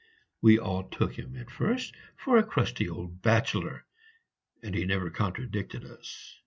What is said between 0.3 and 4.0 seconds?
We all took him at first for a crusty old bachelor,